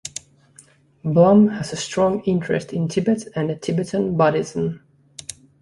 Blum 1.03 1.49
has 1.49 1.73
a 1.73 1.75
strong 1.75 2.21
interest 2.23 2.73
in 2.73 2.87
Tibet 2.87 3.27
and 3.35 3.61
Tibetan 3.61 4.17
Buddhism. 4.17 4.81